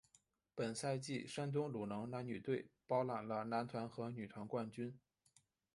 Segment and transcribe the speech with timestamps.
[0.55, 4.97] 本赛季山东鲁能男女队包揽了男团和女团冠军。